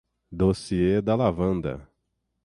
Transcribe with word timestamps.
Dossiê 0.31 0.99
da 0.99 1.13
lavanda 1.15 1.87